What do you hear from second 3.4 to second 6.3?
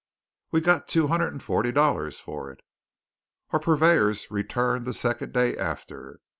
Our purveyors returned the second day after.